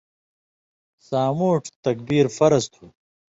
سامُوٹھ 1.07 1.67
تکبیر 1.85 2.25
فرض 2.37 2.63
تھُو۔ 2.73 2.85